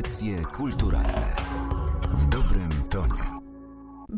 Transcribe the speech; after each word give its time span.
Audycje 0.00 0.36
kulturalne 0.56 1.36
w 2.12 2.26
dobrym 2.26 2.70
tonie. 2.90 3.40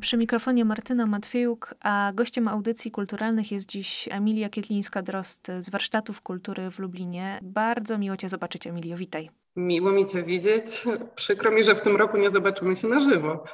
Przy 0.00 0.17
mikrofonie 0.17 0.65
Martyna 0.65 1.07
Matwiejuk, 1.07 1.75
a 1.81 2.12
gościem 2.15 2.49
audycji 2.49 2.91
kulturalnych 2.91 3.52
jest 3.52 3.67
dziś 3.67 4.08
Emilia 4.10 4.49
Kietlińska-Drost 4.49 5.53
z 5.60 5.71
Warsztatów 5.71 6.21
Kultury 6.21 6.71
w 6.71 6.79
Lublinie. 6.79 7.39
Bardzo 7.42 7.99
miło 7.99 8.16
Cię 8.16 8.29
zobaczyć, 8.29 8.66
Emilio. 8.66 8.96
Witaj. 8.96 9.30
Miło 9.57 9.92
mi 9.92 10.06
Cię 10.06 10.22
widzieć. 10.22 10.82
Przykro 11.14 11.50
mi, 11.50 11.62
że 11.62 11.74
w 11.74 11.80
tym 11.80 11.96
roku 11.96 12.16
nie 12.16 12.30
zobaczymy 12.30 12.76
się 12.76 12.88
na 12.88 13.00
żywo. 13.00 13.44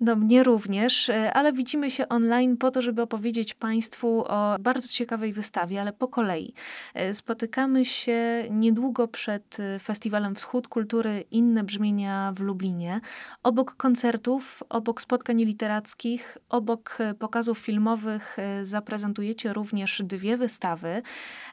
No 0.00 0.16
mnie 0.16 0.42
również, 0.42 1.08
e, 1.08 1.32
ale 1.32 1.52
widzimy 1.52 1.90
się 1.90 2.08
online 2.08 2.56
po 2.56 2.70
to, 2.70 2.82
żeby 2.82 3.02
opowiedzieć 3.02 3.54
Państwu 3.54 4.24
o 4.28 4.56
bardzo 4.60 4.88
ciekawej 4.88 5.32
wystawie, 5.32 5.80
ale 5.80 5.92
po 5.92 6.08
kolei. 6.08 6.54
E, 6.94 7.14
spotykamy 7.14 7.84
się 7.84 8.44
niedługo 8.50 9.08
przed 9.08 9.60
e, 9.60 9.78
Festiwalem 9.78 10.34
Wschód 10.34 10.68
Kultury 10.68 11.24
Inne 11.30 11.64
Brzmienia 11.64 12.32
w 12.36 12.40
Lublinie. 12.40 13.00
Obok 13.42 13.76
koncertów, 13.76 14.62
obok 14.68 15.00
spotkań 15.00 15.44
literackich, 15.44 16.38
obok 16.48 16.98
pokazów 17.18 17.58
filmowych 17.58 18.36
zaprezentujecie 18.62 19.52
również 19.52 20.02
dwie 20.04 20.36
wystawy. 20.36 21.02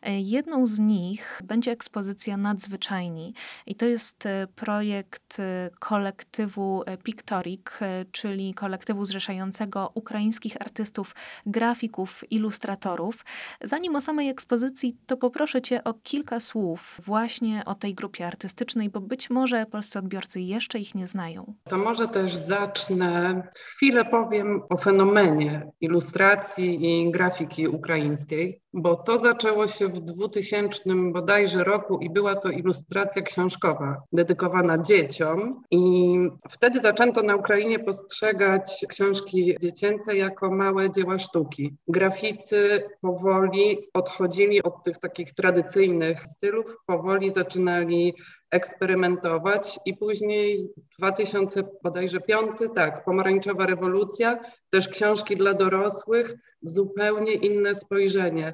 Jedną 0.05 0.67
z 0.67 0.79
nich 0.79 1.41
będzie 1.43 1.71
ekspozycja 1.71 2.37
Nadzwyczajni 2.37 3.33
i 3.65 3.75
to 3.75 3.85
jest 3.85 4.27
projekt 4.55 5.41
kolektywu 5.79 6.83
Pictoric, 7.03 7.65
czyli 8.11 8.30
czyli 8.31 8.53
kolektywu 8.53 9.05
zrzeszającego 9.05 9.91
ukraińskich 9.93 10.61
artystów, 10.61 11.15
grafików, 11.45 12.31
ilustratorów. 12.31 13.25
Zanim 13.63 13.95
o 13.95 14.01
samej 14.01 14.29
ekspozycji, 14.29 14.97
to 15.05 15.17
poproszę 15.17 15.61
Cię 15.61 15.83
o 15.83 15.93
kilka 15.93 16.39
słów 16.39 17.01
właśnie 17.05 17.63
o 17.65 17.75
tej 17.75 17.93
grupie 17.93 18.27
artystycznej, 18.27 18.89
bo 18.89 19.01
być 19.01 19.29
może 19.29 19.65
polscy 19.65 19.99
odbiorcy 19.99 20.41
jeszcze 20.41 20.79
ich 20.79 20.95
nie 20.95 21.07
znają. 21.07 21.53
To 21.63 21.77
może 21.77 22.07
też 22.07 22.35
zacznę, 22.35 23.43
chwilę 23.55 24.05
powiem 24.05 24.61
o 24.69 24.77
fenomenie 24.77 25.71
ilustracji 25.81 27.05
i 27.05 27.11
grafiki 27.11 27.67
ukraińskiej 27.67 28.60
bo 28.73 28.95
to 28.95 29.19
zaczęło 29.19 29.67
się 29.67 29.87
w 29.87 29.99
2000 29.99 30.81
bodajże 31.11 31.63
roku 31.63 31.99
i 31.99 32.09
była 32.09 32.35
to 32.35 32.49
ilustracja 32.49 33.21
książkowa 33.21 34.01
dedykowana 34.13 34.77
dzieciom 34.77 35.63
i 35.71 36.13
wtedy 36.49 36.79
zaczęto 36.79 37.23
na 37.23 37.35
Ukrainie 37.35 37.79
postrzegać 37.79 38.85
książki 38.89 39.55
dziecięce 39.61 40.17
jako 40.17 40.51
małe 40.51 40.91
dzieła 40.91 41.19
sztuki. 41.19 41.75
Graficy 41.87 42.83
powoli 43.01 43.77
odchodzili 43.93 44.63
od 44.63 44.83
tych 44.83 44.97
takich 44.97 45.33
tradycyjnych 45.33 46.27
stylów, 46.27 46.77
powoli 46.85 47.31
zaczynali 47.31 48.13
eksperymentować 48.51 49.79
i 49.85 49.97
później 49.97 50.69
2000 50.99 51.63
bodajże 51.83 52.21
piąty, 52.21 52.69
tak, 52.69 53.05
pomarańczowa 53.05 53.65
rewolucja, 53.65 54.39
też 54.69 54.87
książki 54.87 55.37
dla 55.37 55.53
dorosłych, 55.53 56.35
zupełnie 56.61 57.33
inne 57.33 57.75
spojrzenie. 57.75 58.53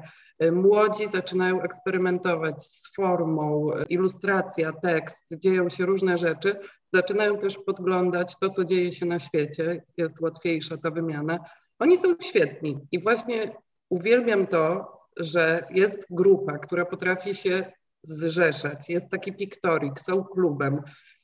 Młodzi 0.52 1.08
zaczynają 1.08 1.62
eksperymentować 1.62 2.66
z 2.66 2.96
formą, 2.96 3.72
ilustracja, 3.90 4.74
tekst, 4.74 5.26
dzieją 5.38 5.70
się 5.70 5.86
różne 5.86 6.18
rzeczy, 6.18 6.60
zaczynają 6.94 7.38
też 7.38 7.58
podglądać 7.58 8.34
to, 8.40 8.50
co 8.50 8.66
dzieje 8.66 8.92
się 8.92 9.06
na 9.06 9.20
świecie, 9.20 9.84
jest 9.98 10.22
łatwiejsza 10.22 10.78
ta 10.78 10.92
wymiana. 10.92 11.40
Oni 11.80 11.98
są 11.98 12.16
świetni 12.22 12.80
i 12.92 13.04
właśnie 13.04 13.56
uwielbiam 13.90 14.48
to, 14.48 14.92
że 15.18 15.68
jest 15.70 16.06
grupa, 16.10 16.58
która 16.58 16.86
potrafi 16.86 17.36
się 17.36 17.72
zrzeszać. 18.04 18.90
Jest 18.90 19.10
taki 19.10 19.34
piktorik, 19.34 20.00
są 20.00 20.24
klubem. 20.24 20.82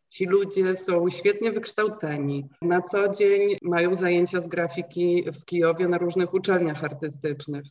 Ci 0.09 0.25
ludzie 0.25 0.75
są 0.75 1.09
świetnie 1.09 1.51
wykształceni. 1.51 2.49
Na 2.61 2.81
co 2.81 3.09
dzień 3.09 3.57
mają 3.61 3.95
zajęcia 3.95 4.41
z 4.41 4.47
grafiki 4.47 5.23
w 5.31 5.45
Kijowie 5.45 5.87
na 5.87 5.97
różnych 5.97 6.33
uczelniach 6.33 6.83
artystycznych. 6.83 7.65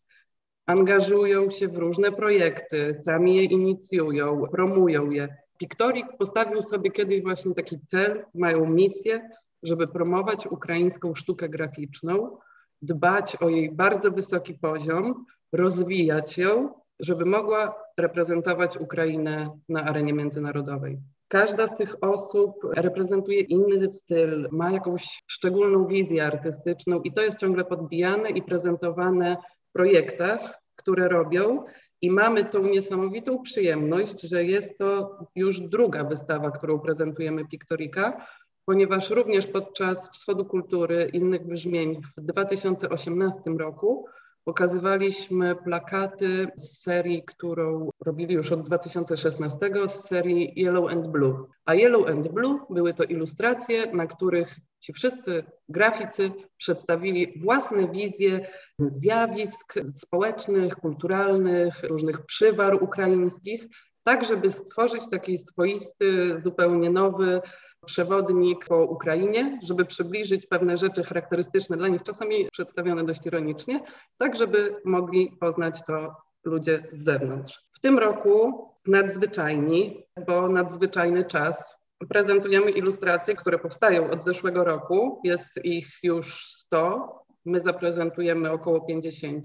Angażują 0.66 1.50
się 1.50 1.68
w 1.68 1.76
różne 1.76 2.12
projekty, 2.12 2.94
sami 2.94 3.36
je 3.36 3.44
inicjują, 3.44 4.46
promują 4.50 5.10
je. 5.10 5.36
Piktorik 5.58 6.06
postawił 6.18 6.62
sobie 6.62 6.90
kiedyś 6.90 7.22
właśnie 7.22 7.54
taki 7.54 7.80
cel, 7.86 8.24
mają 8.34 8.66
misję, 8.66 9.30
żeby 9.62 9.88
promować 9.88 10.46
ukraińską 10.46 11.14
sztukę 11.14 11.48
graficzną, 11.48 12.38
dbać 12.82 13.36
o 13.36 13.48
jej 13.48 13.72
bardzo 13.72 14.10
wysoki 14.10 14.54
poziom, 14.54 15.24
rozwijać 15.52 16.38
ją 16.38 16.82
żeby 17.02 17.24
mogła 17.24 17.81
reprezentować 17.98 18.76
Ukrainę 18.76 19.50
na 19.68 19.84
arenie 19.84 20.12
międzynarodowej. 20.12 20.98
Każda 21.28 21.66
z 21.66 21.76
tych 21.76 22.04
osób 22.04 22.54
reprezentuje 22.76 23.40
inny 23.40 23.88
styl, 23.88 24.48
ma 24.50 24.70
jakąś 24.70 25.22
szczególną 25.26 25.86
wizję 25.86 26.26
artystyczną 26.26 27.00
i 27.00 27.12
to 27.12 27.22
jest 27.22 27.38
ciągle 27.38 27.64
podbijane 27.64 28.30
i 28.30 28.42
prezentowane 28.42 29.36
w 29.68 29.72
projektach, 29.72 30.62
które 30.76 31.08
robią. 31.08 31.64
I 32.02 32.10
mamy 32.10 32.44
tą 32.44 32.62
niesamowitą 32.62 33.42
przyjemność, 33.42 34.20
że 34.20 34.44
jest 34.44 34.78
to 34.78 35.18
już 35.36 35.60
druga 35.60 36.04
wystawa, 36.04 36.50
którą 36.50 36.80
prezentujemy 36.80 37.48
Piktorika, 37.48 38.26
ponieważ 38.64 39.10
również 39.10 39.46
podczas 39.46 40.10
Wschodu 40.10 40.44
Kultury 40.44 41.10
innych 41.12 41.46
brzmień 41.46 42.00
w 42.16 42.20
2018 42.20 43.50
roku 43.50 44.06
Pokazywaliśmy 44.44 45.56
plakaty 45.56 46.48
z 46.56 46.82
serii, 46.82 47.24
którą 47.24 47.90
robili 48.04 48.34
już 48.34 48.52
od 48.52 48.62
2016, 48.62 49.58
z 49.86 49.90
serii 49.90 50.52
Yellow 50.56 50.92
and 50.92 51.06
Blue. 51.06 51.46
A 51.64 51.74
Yellow 51.74 52.08
and 52.08 52.28
Blue 52.28 52.58
były 52.70 52.94
to 52.94 53.04
ilustracje, 53.04 53.92
na 53.92 54.06
których 54.06 54.56
ci 54.80 54.92
wszyscy 54.92 55.44
graficy 55.68 56.32
przedstawili 56.56 57.32
własne 57.40 57.88
wizje 57.88 58.46
zjawisk 58.78 59.74
społecznych, 59.96 60.76
kulturalnych, 60.76 61.82
różnych 61.82 62.26
przywar 62.26 62.82
ukraińskich, 62.82 63.68
tak 64.04 64.24
żeby 64.24 64.50
stworzyć 64.50 65.02
taki 65.10 65.38
swoisty, 65.38 66.38
zupełnie 66.38 66.90
nowy 66.90 67.40
przewodnik 67.86 68.66
po 68.66 68.84
Ukrainie, 68.84 69.58
żeby 69.62 69.84
przybliżyć 69.84 70.46
pewne 70.46 70.76
rzeczy 70.76 71.04
charakterystyczne 71.04 71.76
dla 71.76 71.88
nich, 71.88 72.02
czasami 72.02 72.48
przedstawione 72.52 73.04
dość 73.04 73.26
ironicznie, 73.26 73.80
tak 74.18 74.36
żeby 74.36 74.76
mogli 74.84 75.36
poznać 75.40 75.80
to 75.86 76.16
ludzie 76.44 76.88
z 76.92 77.04
zewnątrz. 77.04 77.60
W 77.72 77.80
tym 77.80 77.98
roku 77.98 78.68
nadzwyczajni, 78.86 80.04
bo 80.26 80.48
nadzwyczajny 80.48 81.24
czas, 81.24 81.76
prezentujemy 82.08 82.70
ilustracje, 82.70 83.34
które 83.34 83.58
powstają 83.58 84.10
od 84.10 84.24
zeszłego 84.24 84.64
roku. 84.64 85.20
Jest 85.24 85.64
ich 85.64 85.88
już 86.02 86.44
100. 86.44 87.24
My 87.44 87.60
zaprezentujemy 87.60 88.50
około 88.50 88.80
50. 88.80 89.44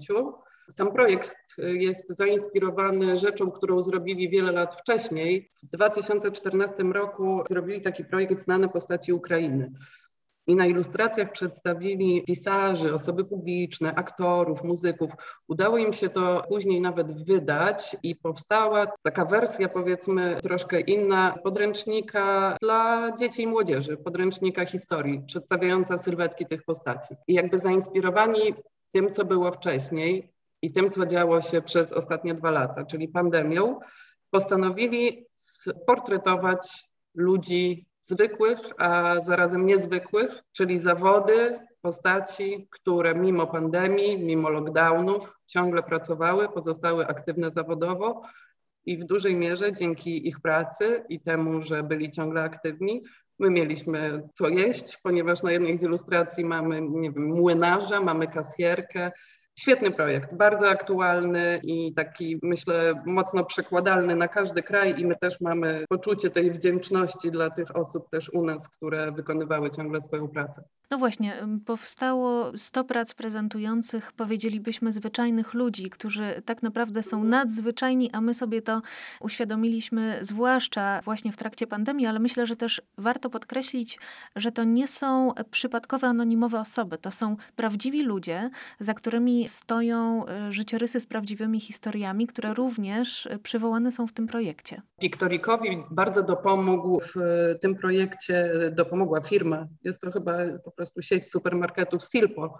Sam 0.70 0.92
projekt 0.92 1.36
jest 1.58 2.08
zainspirowany 2.08 3.18
rzeczą, 3.18 3.50
którą 3.50 3.82
zrobili 3.82 4.28
wiele 4.28 4.52
lat 4.52 4.74
wcześniej. 4.74 5.50
W 5.62 5.66
2014 5.66 6.82
roku 6.82 7.42
zrobili 7.48 7.80
taki 7.80 8.04
projekt 8.04 8.42
Znane 8.42 8.68
postaci 8.68 9.12
Ukrainy. 9.12 9.72
I 10.46 10.56
na 10.56 10.66
ilustracjach 10.66 11.32
przedstawili 11.32 12.22
pisarzy, 12.22 12.94
osoby 12.94 13.24
publiczne, 13.24 13.94
aktorów, 13.94 14.64
muzyków. 14.64 15.10
Udało 15.48 15.78
im 15.78 15.92
się 15.92 16.08
to 16.08 16.42
później 16.48 16.80
nawet 16.80 17.24
wydać 17.24 17.96
i 18.02 18.16
powstała 18.16 18.86
taka 19.02 19.24
wersja, 19.24 19.68
powiedzmy, 19.68 20.38
troszkę 20.42 20.80
inna 20.80 21.34
podręcznika 21.44 22.56
dla 22.62 23.12
dzieci 23.16 23.42
i 23.42 23.46
młodzieży, 23.46 23.96
podręcznika 23.96 24.66
historii, 24.66 25.22
przedstawiająca 25.26 25.98
sylwetki 25.98 26.46
tych 26.46 26.64
postaci. 26.64 27.14
I 27.26 27.34
jakby 27.34 27.58
zainspirowani 27.58 28.54
tym, 28.92 29.12
co 29.12 29.24
było 29.24 29.52
wcześniej, 29.52 30.32
i 30.62 30.72
tym, 30.72 30.90
co 30.90 31.06
działo 31.06 31.40
się 31.40 31.62
przez 31.62 31.92
ostatnie 31.92 32.34
dwa 32.34 32.50
lata, 32.50 32.84
czyli 32.84 33.08
pandemią, 33.08 33.80
postanowili 34.30 35.26
portretować 35.86 36.88
ludzi 37.14 37.86
zwykłych, 38.02 38.58
a 38.78 39.20
zarazem 39.20 39.66
niezwykłych, 39.66 40.42
czyli 40.52 40.78
zawody, 40.78 41.58
postaci, 41.80 42.68
które 42.70 43.14
mimo 43.14 43.46
pandemii, 43.46 44.18
mimo 44.24 44.48
lockdownów 44.48 45.34
ciągle 45.46 45.82
pracowały, 45.82 46.48
pozostały 46.48 47.06
aktywne 47.06 47.50
zawodowo 47.50 48.22
i 48.86 48.98
w 48.98 49.04
dużej 49.04 49.36
mierze 49.36 49.72
dzięki 49.72 50.28
ich 50.28 50.40
pracy 50.40 51.04
i 51.08 51.20
temu, 51.20 51.62
że 51.62 51.82
byli 51.82 52.10
ciągle 52.10 52.42
aktywni, 52.42 53.02
my 53.38 53.50
mieliśmy 53.50 54.28
co 54.34 54.48
jeść, 54.48 54.98
ponieważ 55.02 55.42
na 55.42 55.52
jednej 55.52 55.78
z 55.78 55.82
ilustracji 55.82 56.44
mamy, 56.44 56.82
nie 56.82 57.12
wiem, 57.12 57.24
młynarza, 57.24 58.00
mamy 58.00 58.26
kasjerkę, 58.26 59.12
Świetny 59.58 59.90
projekt, 59.90 60.34
bardzo 60.34 60.68
aktualny 60.68 61.60
i 61.62 61.94
taki, 61.94 62.38
myślę, 62.42 63.02
mocno 63.06 63.44
przekładalny 63.44 64.16
na 64.16 64.28
każdy 64.28 64.62
kraj 64.62 65.00
i 65.00 65.06
my 65.06 65.16
też 65.16 65.40
mamy 65.40 65.84
poczucie 65.88 66.30
tej 66.30 66.50
wdzięczności 66.50 67.30
dla 67.30 67.50
tych 67.50 67.76
osób 67.76 68.10
też 68.10 68.30
u 68.30 68.44
nas, 68.44 68.68
które 68.68 69.12
wykonywały 69.12 69.70
ciągle 69.70 70.00
swoją 70.00 70.28
pracę. 70.28 70.62
No 70.90 70.98
właśnie, 70.98 71.34
powstało 71.66 72.56
100 72.56 72.84
prac 72.84 73.14
prezentujących, 73.14 74.12
powiedzielibyśmy, 74.12 74.92
zwyczajnych 74.92 75.54
ludzi, 75.54 75.90
którzy 75.90 76.42
tak 76.44 76.62
naprawdę 76.62 77.02
są 77.02 77.24
nadzwyczajni, 77.24 78.10
a 78.12 78.20
my 78.20 78.34
sobie 78.34 78.62
to 78.62 78.82
uświadomiliśmy, 79.20 80.18
zwłaszcza 80.20 81.00
właśnie 81.04 81.32
w 81.32 81.36
trakcie 81.36 81.66
pandemii, 81.66 82.06
ale 82.06 82.18
myślę, 82.18 82.46
że 82.46 82.56
też 82.56 82.82
warto 82.98 83.30
podkreślić, 83.30 83.98
że 84.36 84.52
to 84.52 84.64
nie 84.64 84.88
są 84.88 85.32
przypadkowe, 85.50 86.06
anonimowe 86.06 86.60
osoby. 86.60 86.98
To 86.98 87.10
są 87.10 87.36
prawdziwi 87.56 88.02
ludzie, 88.02 88.50
za 88.80 88.94
którymi 88.94 89.48
stoją 89.48 90.26
e, 90.26 90.52
życiorysy 90.52 91.00
z 91.00 91.06
prawdziwymi 91.06 91.60
historiami, 91.60 92.26
które 92.26 92.54
również 92.54 93.28
przywołane 93.42 93.92
są 93.92 94.06
w 94.06 94.12
tym 94.12 94.26
projekcie. 94.26 94.82
Wiktorikowi 95.00 95.82
bardzo 95.90 96.22
dopomógł 96.22 97.00
w 97.00 97.14
tym 97.60 97.76
projekcie, 97.76 98.52
dopomogła 98.72 99.20
firma. 99.20 99.66
Jest 99.84 100.00
to 100.00 100.10
chyba 100.10 100.32
po 100.64 100.77
prostu 100.78 101.02
sieć 101.02 101.30
supermarketów 101.30 102.04
Silpo. 102.04 102.58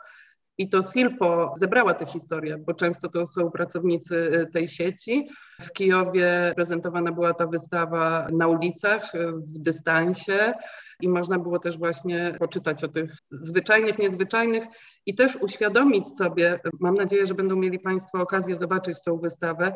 I 0.59 0.69
to 0.69 0.83
Silpo 0.83 1.55
zebrała 1.57 1.95
tę 1.95 2.07
historię, 2.07 2.59
bo 2.59 2.75
często 2.75 3.09
to 3.09 3.27
są 3.27 3.51
pracownicy 3.51 4.47
tej 4.53 4.69
sieci. 4.69 5.29
W 5.61 5.73
Kijowie 5.73 6.53
prezentowana 6.57 7.13
była 7.13 7.35
ta 7.35 7.47
wystawa 7.47 8.29
na 8.33 8.49
ulicach, 8.49 9.13
w 9.35 9.59
dystansie 9.59 10.55
i 11.03 11.09
można 11.09 11.39
było 11.39 11.59
też 11.59 11.79
właśnie 11.79 12.37
poczytać 12.39 12.85
o 12.85 12.89
tych 12.89 13.17
zwyczajnych, 13.31 13.99
niezwyczajnych 13.99 14.65
i 15.07 15.15
też 15.15 15.37
uświadomić 15.37 16.17
sobie, 16.17 16.61
mam 16.81 16.95
nadzieję, 16.95 17.27
że 17.27 17.35
będą 17.35 17.57
mieli 17.57 17.79
Państwo 17.79 18.19
okazję 18.19 18.57
zobaczyć 18.57 19.03
tą 19.03 19.19
wystawę, 19.19 19.75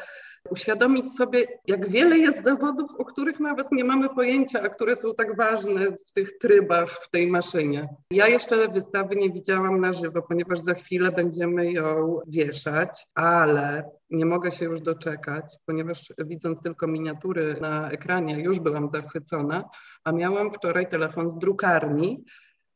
uświadomić 0.50 1.16
sobie, 1.16 1.46
jak 1.66 1.88
wiele 1.88 2.18
jest 2.18 2.42
zawodów, 2.42 2.90
o 2.98 3.04
których 3.04 3.40
nawet 3.40 3.72
nie 3.72 3.84
mamy 3.84 4.08
pojęcia, 4.08 4.62
a 4.62 4.68
które 4.68 4.96
są 4.96 5.14
tak 5.14 5.36
ważne 5.36 5.92
w 6.06 6.12
tych 6.12 6.38
trybach, 6.38 7.02
w 7.02 7.10
tej 7.10 7.26
maszynie. 7.26 7.88
Ja 8.10 8.28
jeszcze 8.28 8.68
wystawy 8.68 9.16
nie 9.16 9.30
widziałam 9.30 9.80
na 9.80 9.92
żywo, 9.92 10.22
ponieważ 10.22 10.60
za 10.60 10.74
chwilę 10.74 11.12
będziemy 11.12 11.72
ją 11.72 12.18
wieszać, 12.26 13.06
ale 13.14 13.90
nie 14.12 14.26
mogę 14.26 14.50
się 14.50 14.64
już 14.64 14.80
doczekać, 14.80 15.56
ponieważ 15.66 16.12
widząc 16.18 16.62
tylko 16.62 16.86
miniatury 16.86 17.56
na 17.60 17.90
ekranie, 17.90 18.40
już 18.40 18.60
byłam 18.60 18.90
zachwycona, 18.92 19.64
a 20.04 20.12
miałam 20.12 20.50
wczoraj 20.50 20.88
telefon 20.88 21.28
z 21.28 21.38
drukarni, 21.38 22.24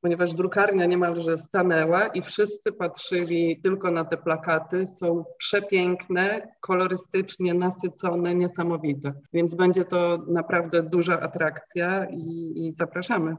ponieważ 0.00 0.34
drukarnia 0.34 0.86
niemalże 0.86 1.38
stanęła 1.38 2.06
i 2.06 2.22
wszyscy 2.22 2.72
patrzyli 2.72 3.60
tylko 3.62 3.90
na 3.90 4.04
te 4.04 4.16
plakaty. 4.16 4.86
Są 4.86 5.24
przepiękne, 5.38 6.48
kolorystycznie 6.60 7.54
nasycone, 7.54 8.34
niesamowite. 8.34 9.12
Więc 9.32 9.54
będzie 9.54 9.84
to 9.84 10.18
naprawdę 10.28 10.82
duża 10.82 11.20
atrakcja 11.20 12.06
i, 12.10 12.52
i 12.56 12.74
zapraszamy. 12.74 13.36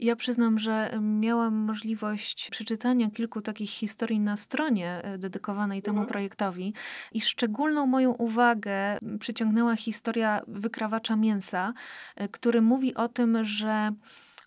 Ja 0.00 0.16
przyznam, 0.16 0.58
że 0.58 0.98
miałam 1.00 1.54
możliwość 1.54 2.48
przeczytania 2.50 3.10
kilku 3.10 3.40
takich 3.40 3.70
historii 3.70 4.20
na 4.20 4.36
stronie 4.36 5.00
e, 5.02 5.18
dedykowanej 5.18 5.82
temu 5.82 5.98
mhm. 5.98 6.12
projektowi 6.12 6.74
i 7.12 7.20
szczególną 7.20 7.86
moją 7.86 8.10
uwagę 8.10 8.98
przyciągnęła 9.18 9.76
historia 9.76 10.40
wykrawacza 10.48 11.16
mięsa, 11.16 11.72
e, 12.16 12.28
który 12.28 12.62
mówi 12.62 12.94
o 12.94 13.08
tym, 13.08 13.44
że 13.44 13.92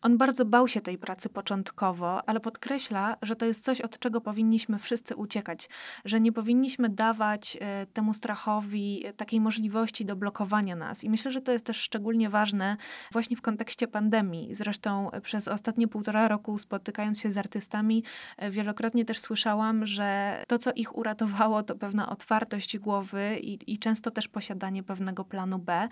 on 0.04 0.18
bardzo 0.18 0.46
bał 0.46 0.68
się 0.68 0.82
tej 0.82 0.98
pracy 0.98 1.30
początkowo, 1.30 2.30
ale 2.30 2.40
podkreśla, 2.40 3.18
że 3.22 3.36
to 3.36 3.46
jest 3.46 3.64
coś, 3.64 3.82
od 3.82 4.00
czego 4.00 4.22
powinniśmy 4.22 4.80
wszyscy 4.80 5.16
uciekać, 5.16 5.70
że 6.06 6.20
nie 6.20 6.32
powinniśmy 6.32 6.90
dawać 6.90 7.58
e, 7.62 7.86
temu 7.86 8.14
strachowi 8.14 9.06
takiej 9.18 9.42
możliwości 9.42 10.06
do 10.06 10.16
blokowania 10.16 10.76
nas. 10.76 11.04
I 11.04 11.10
myślę, 11.10 11.32
że 11.32 11.42
to 11.42 11.52
jest 11.52 11.66
też 11.66 11.78
szczególnie 11.78 12.30
ważne 12.30 12.78
właśnie 13.12 13.38
w 13.38 13.42
kontekście 13.42 13.88
pandemii. 13.88 14.56
Zresztą 14.56 15.10
przez 15.22 15.48
ostatnie 15.48 15.88
półtora 15.88 16.28
roku 16.28 16.58
spotykając 16.58 17.20
się 17.20 17.32
z 17.32 17.38
artystami, 17.38 18.04
e, 18.38 18.52
wielokrotnie 18.52 19.06
też 19.06 19.20
słyszałam, 19.20 19.86
że 19.86 20.38
to, 20.48 20.58
co 20.58 20.72
ich 20.76 20.98
uratowało, 20.98 21.64
to 21.64 21.76
pewna 21.76 22.10
otwartość 22.10 22.78
głowy 22.78 23.40
i, 23.42 23.74
i 23.74 23.80
często 23.80 24.12
też 24.12 24.28
posiadanie 24.28 24.84
pewnego 24.84 25.26
planu 25.26 25.60
B. 25.60 25.90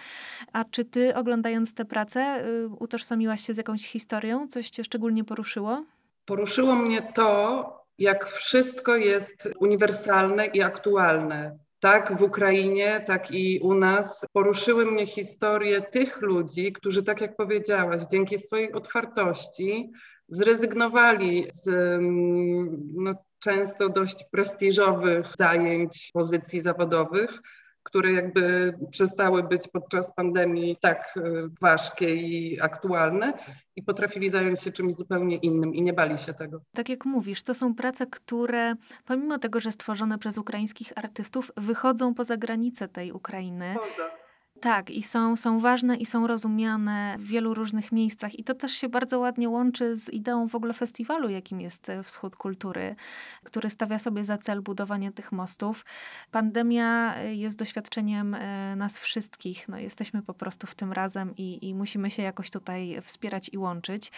A 0.53 0.65
czy 0.65 0.85
ty 0.85 1.15
oglądając 1.15 1.73
tę 1.73 1.85
pracę 1.85 2.45
y, 2.45 2.67
utożsamiłaś 2.67 3.45
się 3.47 3.53
z 3.53 3.57
jakąś 3.57 3.87
historią, 3.87 4.00
historią? 4.01 4.47
Coś 4.47 4.69
Cię 4.69 4.83
szczególnie 4.83 5.23
poruszyło? 5.23 5.85
Poruszyło 6.25 6.75
mnie 6.75 7.01
to, 7.01 7.85
jak 7.97 8.29
wszystko 8.29 8.95
jest 8.95 9.49
uniwersalne 9.59 10.45
i 10.45 10.61
aktualne. 10.61 11.57
Tak 11.79 12.17
w 12.17 12.21
Ukrainie, 12.21 13.03
tak 13.07 13.31
i 13.31 13.59
u 13.59 13.73
nas. 13.73 14.25
Poruszyły 14.33 14.85
mnie 14.85 15.07
historie 15.07 15.81
tych 15.81 16.21
ludzi, 16.21 16.73
którzy, 16.73 17.03
tak 17.03 17.21
jak 17.21 17.35
powiedziałaś, 17.35 18.01
dzięki 18.11 18.37
swojej 18.37 18.73
otwartości 18.73 19.91
zrezygnowali 20.27 21.45
z 21.51 21.67
mm, 21.67 22.93
no, 22.93 23.13
często 23.39 23.89
dość 23.89 24.25
prestiżowych 24.31 25.27
zajęć, 25.37 26.09
pozycji 26.13 26.61
zawodowych 26.61 27.41
które 27.83 28.11
jakby 28.11 28.73
przestały 28.91 29.43
być 29.43 29.67
podczas 29.67 30.15
pandemii 30.15 30.77
tak 30.81 31.13
e, 31.17 31.21
ważkie 31.61 32.15
i 32.15 32.61
aktualne 32.61 33.33
i 33.75 33.83
potrafili 33.83 34.29
zająć 34.29 34.61
się 34.61 34.71
czymś 34.71 34.93
zupełnie 34.95 35.35
innym 35.35 35.75
i 35.75 35.81
nie 35.81 35.93
bali 35.93 36.17
się 36.17 36.33
tego. 36.33 36.61
Tak 36.73 36.89
jak 36.89 37.05
mówisz, 37.05 37.43
to 37.43 37.53
są 37.53 37.75
prace, 37.75 38.07
które 38.07 38.75
pomimo 39.05 39.37
tego, 39.37 39.59
że 39.59 39.71
stworzone 39.71 40.17
przez 40.17 40.37
ukraińskich 40.37 40.93
artystów, 40.95 41.51
wychodzą 41.57 42.13
poza 42.13 42.37
granice 42.37 42.87
tej 42.87 43.11
Ukrainy. 43.11 43.75
Poza 43.75 44.20
tak, 44.61 44.89
i 44.89 45.03
są, 45.03 45.35
są 45.35 45.59
ważne 45.59 45.97
i 45.97 46.05
są 46.05 46.27
rozumiane 46.27 47.15
w 47.19 47.27
wielu 47.27 47.53
różnych 47.53 47.91
miejscach. 47.91 48.39
I 48.39 48.43
to 48.43 48.53
też 48.53 48.71
się 48.71 48.89
bardzo 48.89 49.19
ładnie 49.19 49.49
łączy 49.49 49.95
z 49.95 50.09
ideą 50.09 50.47
w 50.47 50.55
ogóle 50.55 50.73
festiwalu, 50.73 51.29
jakim 51.29 51.61
jest 51.61 51.89
e, 51.89 52.03
Wschód 52.03 52.35
Kultury, 52.35 52.95
który 53.43 53.69
stawia 53.69 53.99
sobie 53.99 54.23
za 54.23 54.37
cel 54.37 54.61
budowanie 54.61 55.11
tych 55.11 55.31
mostów. 55.31 55.85
Pandemia 56.31 57.15
e, 57.15 57.35
jest 57.35 57.57
doświadczeniem 57.57 58.35
e, 58.35 58.75
nas 58.75 58.99
wszystkich. 58.99 59.67
No, 59.67 59.77
jesteśmy 59.77 60.21
po 60.21 60.33
prostu 60.33 60.67
w 60.67 60.75
tym 60.75 60.91
razem 60.91 61.33
i, 61.37 61.69
i 61.69 61.75
musimy 61.75 62.11
się 62.11 62.23
jakoś 62.23 62.49
tutaj 62.49 63.01
wspierać 63.03 63.49
i 63.53 63.57
łączyć. 63.57 64.11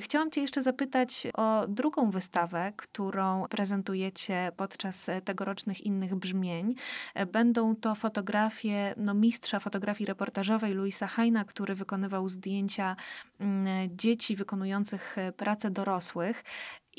Chciałam 0.00 0.30
Cię 0.30 0.40
jeszcze 0.40 0.62
zapytać 0.62 1.26
o 1.34 1.66
drugą 1.68 2.10
wystawę, 2.10 2.72
którą 2.76 3.46
prezentujecie 3.48 4.52
podczas 4.56 5.10
tegorocznych 5.24 5.80
innych 5.80 6.14
brzmień. 6.14 6.74
Będą 7.32 7.76
to 7.76 7.94
fotografie 7.94 8.94
no, 8.96 9.14
mistrza 9.14 9.60
fotografii 9.60 9.79
fotografii 9.80 10.06
reportażowej 10.06 10.72
Luisa 10.74 11.06
Haina, 11.06 11.44
który 11.44 11.74
wykonywał 11.74 12.28
zdjęcia 12.28 12.96
mm, 13.38 13.88
dzieci 13.96 14.36
wykonujących 14.36 15.18
e, 15.18 15.32
pracę 15.32 15.70
dorosłych. 15.70 16.44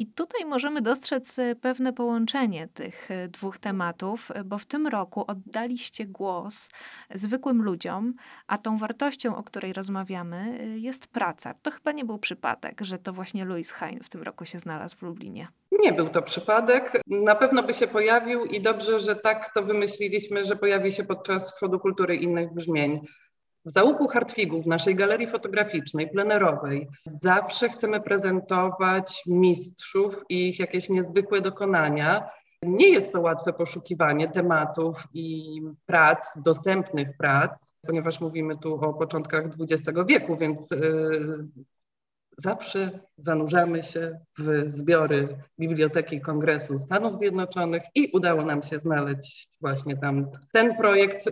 I 0.01 0.07
tutaj 0.07 0.45
możemy 0.45 0.81
dostrzec 0.81 1.39
e, 1.39 1.55
pewne 1.55 1.93
połączenie 1.93 2.67
tych 2.67 3.11
e, 3.11 3.27
dwóch 3.27 3.57
tematów, 3.57 4.31
bo 4.45 4.57
w 4.57 4.65
tym 4.65 4.87
roku 4.87 5.23
oddaliście 5.27 6.05
głos 6.05 6.69
zwykłym 7.15 7.61
ludziom, 7.61 8.13
a 8.47 8.57
tą 8.57 8.77
wartością, 8.77 9.35
o 9.35 9.43
której 9.43 9.73
rozmawiamy, 9.73 10.67
jest 10.79 11.07
praca. 11.07 11.53
To 11.61 11.71
chyba 11.71 11.91
nie 11.91 12.05
był 12.05 12.19
przypadek, 12.19 12.81
że 12.81 12.97
to 12.97 13.13
właśnie 13.13 13.45
Louis 13.45 13.71
Hain 13.71 13.99
w 14.03 14.09
tym 14.09 14.23
roku 14.23 14.45
się 14.45 14.59
znalazł 14.59 14.97
w 14.97 15.01
Lublinie. 15.01 15.47
Nie 15.71 15.93
był 15.93 16.09
to 16.09 16.21
przypadek. 16.21 17.01
Na 17.07 17.35
pewno 17.35 17.63
by 17.63 17.73
się 17.73 17.87
pojawił 17.87 18.45
i 18.45 18.61
dobrze, 18.61 18.99
że 18.99 19.15
tak 19.15 19.53
to 19.53 19.63
wymyśliliśmy, 19.63 20.43
że 20.43 20.55
pojawi 20.55 20.91
się 20.91 21.03
podczas 21.03 21.47
Wschodu 21.47 21.79
Kultury 21.79 22.15
innych 22.15 22.53
brzmień. 22.53 23.01
W 23.65 23.71
załuku 23.71 24.07
Hartwigów, 24.07 24.63
w 24.63 24.67
naszej 24.67 24.95
galerii 24.95 25.27
fotograficznej, 25.27 26.09
plenerowej, 26.09 26.87
zawsze 27.05 27.69
chcemy 27.69 28.01
prezentować 28.01 29.23
mistrzów 29.27 30.23
i 30.29 30.49
ich 30.49 30.59
jakieś 30.59 30.89
niezwykłe 30.89 31.41
dokonania. 31.41 32.29
Nie 32.63 32.89
jest 32.89 33.11
to 33.11 33.21
łatwe 33.21 33.53
poszukiwanie 33.53 34.27
tematów 34.29 35.07
i 35.13 35.61
prac, 35.85 36.33
dostępnych 36.35 37.17
prac, 37.17 37.73
ponieważ 37.87 38.21
mówimy 38.21 38.57
tu 38.57 38.75
o 38.75 38.93
początkach 38.93 39.45
XX 39.59 39.99
wieku, 40.07 40.37
więc 40.37 40.71
y, 40.71 41.47
zawsze 42.41 42.89
zanurzamy 43.17 43.83
się 43.83 44.19
w 44.39 44.63
zbiory 44.67 45.37
Biblioteki 45.59 46.21
Kongresu 46.21 46.79
Stanów 46.79 47.17
Zjednoczonych 47.17 47.83
i 47.95 48.11
udało 48.13 48.41
nam 48.43 48.63
się 48.63 48.79
znaleźć 48.79 49.57
właśnie 49.61 49.97
tam 49.97 50.27
ten 50.53 50.75
projekt, 50.75 51.27
y, 51.27 51.31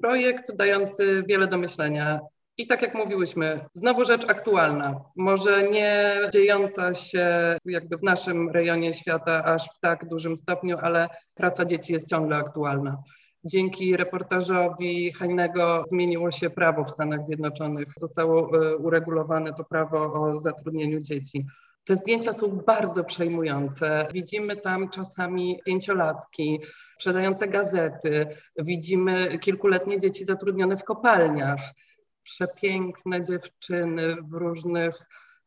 projekt 0.00 0.56
dający 0.56 1.24
wiele 1.28 1.46
do 1.46 1.58
myślenia. 1.58 2.20
I 2.58 2.66
tak 2.66 2.82
jak 2.82 2.94
mówiłyśmy, 2.94 3.60
znowu 3.74 4.04
rzecz 4.04 4.30
aktualna, 4.30 5.00
może 5.16 5.70
nie 5.70 6.20
dziejąca 6.32 6.94
się 6.94 7.56
jakby 7.64 7.96
w 7.96 8.02
naszym 8.02 8.50
rejonie 8.50 8.94
świata 8.94 9.44
aż 9.44 9.64
w 9.64 9.80
tak 9.80 10.08
dużym 10.08 10.36
stopniu, 10.36 10.76
ale 10.80 11.08
praca 11.34 11.64
dzieci 11.64 11.92
jest 11.92 12.08
ciągle 12.08 12.36
aktualna. 12.36 13.02
Dzięki 13.48 13.96
reportażowi 13.96 15.12
Hajnego 15.12 15.84
zmieniło 15.88 16.30
się 16.30 16.50
prawo 16.50 16.84
w 16.84 16.90
Stanach 16.90 17.26
Zjednoczonych. 17.26 17.88
Zostało 17.96 18.62
e, 18.62 18.76
uregulowane 18.76 19.54
to 19.54 19.64
prawo 19.64 20.12
o 20.12 20.40
zatrudnieniu 20.40 21.00
dzieci. 21.00 21.46
Te 21.84 21.96
zdjęcia 21.96 22.32
są 22.32 22.48
bardzo 22.48 23.04
przejmujące. 23.04 24.06
Widzimy 24.12 24.56
tam 24.56 24.88
czasami 24.88 25.60
pięciolatki 25.64 26.60
sprzedające 26.94 27.48
gazety, 27.48 28.26
widzimy 28.58 29.38
kilkuletnie 29.38 29.98
dzieci 29.98 30.24
zatrudnione 30.24 30.76
w 30.76 30.84
kopalniach, 30.84 31.60
przepiękne 32.22 33.24
dziewczyny 33.24 34.16
w 34.22 34.32
różnych 34.32 34.94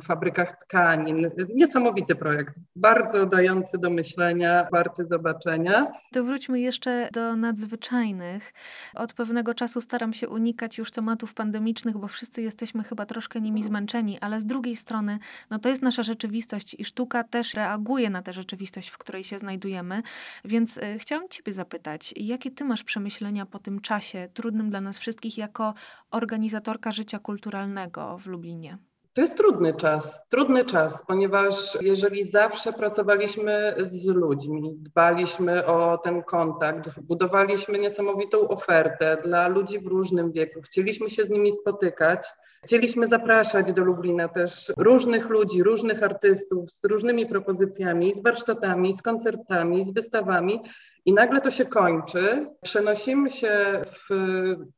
fabrykach 0.02 0.56
tkanin. 0.64 1.32
Niesamowity 1.56 2.16
projekt, 2.16 2.54
bardzo 2.76 3.26
dający 3.26 3.78
do 3.78 3.90
myślenia, 3.90 4.68
warty 4.72 5.06
zobaczenia. 5.06 5.92
To 6.14 6.24
wróćmy 6.24 6.60
jeszcze 6.60 7.10
do 7.14 7.36
nadzwyczajnych. 7.36 8.54
Od 8.96 9.14
pewnego 9.14 9.54
czasu 9.54 9.82
staram 9.82 10.14
się 10.14 10.30
unikać 10.30 10.78
już 10.78 10.92
tematów 10.92 11.34
pandemicznych, 11.34 11.98
bo 11.98 12.08
wszyscy 12.08 12.42
jesteśmy 12.42 12.84
chyba 12.84 13.06
troszkę 13.06 13.42
nimi 13.42 13.64
zmęczeni, 13.64 14.20
ale 14.20 14.40
z 14.40 14.46
drugiej 14.46 14.76
strony, 14.76 15.20
no 15.50 15.60
to 15.60 15.70
jest 15.70 15.82
nasza 15.82 16.04
rzeczywistość 16.04 16.76
i 16.80 16.86
sztuka 16.86 17.24
też 17.24 17.54
reaguje 17.54 18.10
na 18.10 18.22
tę 18.22 18.34
rzeczywistość, 18.34 18.90
w 18.90 18.98
której 18.98 19.24
się 19.24 19.38
znajdujemy. 19.38 20.02
Więc 20.46 20.78
y, 20.78 21.00
chciałam 21.00 21.30
Ciebie 21.30 21.54
zapytać, 21.54 22.14
jakie 22.18 22.52
Ty 22.52 22.66
masz 22.66 22.84
przemyślenia 22.84 23.46
po 23.46 23.60
tym 23.60 23.82
czasie, 23.82 24.28
trudnym 24.34 24.70
dla 24.70 24.82
nas 24.82 25.00
wszystkich, 25.00 25.38
jako 25.38 25.74
organizatorka 26.12 26.92
życia 26.92 27.20
kulturalnego 27.20 28.18
w 28.18 28.28
Lublinie? 28.28 28.78
To 29.14 29.22
jest 29.22 29.38
trudny 29.38 29.74
czas, 29.74 30.28
trudny 30.30 30.66
czas, 30.66 31.04
ponieważ 31.08 31.78
jeżeli 31.82 32.30
zawsze 32.30 32.74
pracowaliśmy 32.74 33.76
z 33.86 34.06
ludźmi, 34.06 34.76
dbaliśmy 34.78 35.66
o 35.66 35.98
ten 35.98 36.24
kontakt, 36.24 37.00
budowaliśmy 37.00 37.80
niesamowitą 37.80 38.48
ofertę 38.48 39.18
dla 39.24 39.48
ludzi 39.48 39.80
w 39.80 39.88
różnym 39.88 40.32
wieku, 40.32 40.62
chcieliśmy 40.62 41.10
się 41.10 41.24
z 41.24 41.30
nimi 41.30 41.52
spotykać, 41.52 42.28
chcieliśmy 42.64 43.08
zapraszać 43.08 43.74
do 43.74 43.84
Lublina 43.84 44.28
też 44.28 44.74
różnych 44.78 45.30
ludzi, 45.30 45.64
różnych 45.64 46.04
artystów 46.04 46.72
z 46.72 46.86
różnymi 46.86 47.26
propozycjami, 47.26 48.14
z 48.14 48.24
warsztatami, 48.24 48.94
z 48.94 49.02
koncertami, 49.02 49.86
z 49.86 49.94
wystawami. 49.94 50.62
I 51.06 51.14
nagle 51.14 51.42
to 51.42 51.52
się 51.52 51.66
kończy, 51.66 52.48
przenosimy 52.62 53.32
się 53.32 53.82
w 53.86 54.10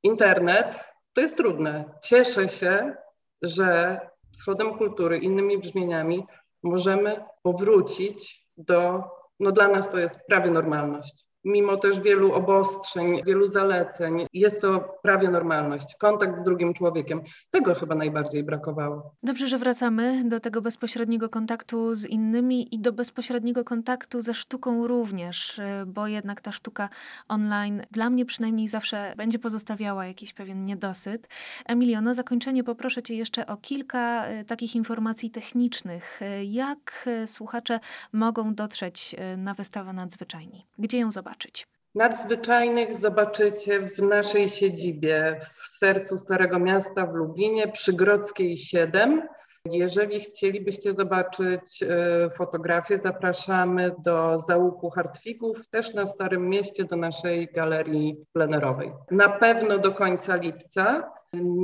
internet. 0.04 0.80
To 1.13 1.22
jest 1.22 1.38
trudne. 1.38 1.86
Cieszę 2.02 2.50
się, 2.50 2.96
że 3.42 4.00
wschodem 4.34 4.78
kultury, 4.78 5.18
innymi 5.18 5.58
brzmieniami, 5.58 6.25
możemy 6.63 7.25
powrócić 7.44 8.48
do, 8.58 9.04
no 9.40 9.52
dla 9.52 9.68
nas 9.68 9.92
to 9.92 9.98
jest 9.98 10.20
prawie 10.28 10.52
normalność 10.52 11.25
mimo 11.45 11.77
też 11.77 12.00
wielu 12.00 12.33
obostrzeń, 12.33 13.23
wielu 13.25 13.45
zaleceń, 13.45 14.27
jest 14.33 14.62
to 14.62 14.97
prawie 15.01 15.29
normalność, 15.29 15.95
kontakt 15.95 16.39
z 16.39 16.43
drugim 16.43 16.73
człowiekiem. 16.73 17.21
Tego 17.51 17.75
chyba 17.75 17.95
najbardziej 17.95 18.43
brakowało. 18.43 19.15
Dobrze, 19.23 19.47
że 19.47 19.57
wracamy 19.57 20.23
do 20.29 20.39
tego 20.39 20.62
bezpośredniego 20.62 21.29
kontaktu 21.29 21.95
z 21.95 22.05
innymi 22.05 22.75
i 22.75 22.79
do 22.79 22.93
bezpośredniego 22.93 23.63
kontaktu 23.63 24.21
ze 24.21 24.33
sztuką 24.33 24.88
również, 24.88 25.62
bo 25.85 26.07
jednak 26.07 26.41
ta 26.41 26.51
sztuka 26.51 26.89
online 27.27 27.81
dla 27.91 28.09
mnie 28.09 28.25
przynajmniej 28.25 28.67
zawsze 28.67 29.13
będzie 29.17 29.39
pozostawiała 29.39 30.05
jakiś 30.05 30.33
pewien 30.33 30.65
niedosyt. 30.65 31.27
Emilio, 31.65 32.01
na 32.01 32.13
zakończenie 32.13 32.63
poproszę 32.63 33.03
Cię 33.03 33.15
jeszcze 33.15 33.47
o 33.47 33.57
kilka 33.57 34.25
e, 34.25 34.45
takich 34.45 34.75
informacji 34.75 35.31
technicznych. 35.31 36.19
Jak 36.45 37.05
e, 37.07 37.27
słuchacze 37.27 37.79
mogą 38.13 38.55
dotrzeć 38.55 39.15
e, 39.17 39.38
na 39.38 39.53
wystawę 39.53 39.93
nadzwyczajni? 39.93 40.65
Gdzie 40.79 41.00
ją 41.00 41.12
zobaczyć? 41.12 41.33
Zobaczyć? 41.34 41.68
Nadzwyczajnych 41.96 42.96
zobaczycie 42.96 43.80
w 43.80 44.00
naszej 44.00 44.50
siedzibie 44.50 45.40
w 45.42 45.78
sercu 45.78 46.18
Starego 46.18 46.60
Miasta 46.60 47.06
w 47.06 47.13
Lublinie 47.13 47.68
przy 47.68 47.94
Grodzkiej 47.94 48.58
7. 48.58 49.28
Jeżeli 49.66 50.20
chcielibyście 50.20 50.94
zobaczyć 50.94 51.84
e, 51.84 52.30
fotografię, 52.30 52.98
zapraszamy 52.98 53.96
do 54.00 54.40
załuku 54.40 54.90
Hartwigów, 54.90 55.70
też 55.70 55.94
na 55.94 56.06
Starym 56.06 56.50
Mieście, 56.50 56.86
do 56.86 56.96
naszej 56.96 57.48
galerii 57.48 58.25
plenerowej. 58.34 58.92
Na 59.12 59.30
pewno 59.30 59.78
do 59.78 59.92
końca 59.92 60.36
lipca 60.36 61.12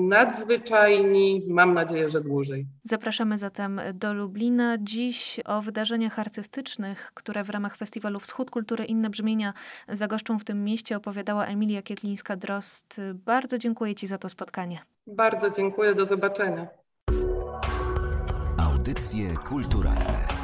nadzwyczajni, 0.09 1.45
mam 1.47 1.73
nadzieję, 1.73 2.09
że 2.09 2.21
dłużej. 2.21 2.67
Zapraszamy 2.83 3.37
zatem 3.37 3.81
do 3.93 4.13
Lublina. 4.13 4.77
Dziś 4.79 5.39
o 5.45 5.61
wydarzeniach 5.61 6.19
artystycznych, 6.19 7.11
które 7.13 7.43
w 7.43 7.49
ramach 7.49 7.77
Festiwalu 7.77 8.19
Wschód 8.19 8.51
Kultury 8.51 8.85
Inne 8.85 9.09
Brzmienia 9.09 9.53
zagoszczą 9.87 10.39
w 10.39 10.43
tym 10.43 10.63
mieście, 10.63 10.97
opowiadała 10.97 11.45
Emilia 11.45 11.81
Kietlińska-Drost. 11.81 13.01
Bardzo 13.13 13.57
dziękuję 13.57 13.95
Ci 13.95 14.07
za 14.07 14.17
to 14.17 14.29
spotkanie. 14.29 14.79
Bardzo 15.07 15.49
dziękuję, 15.49 15.95
do 15.95 16.05
zobaczenia. 16.05 16.67
Audycje 18.57 19.29
kulturalne 19.47 20.38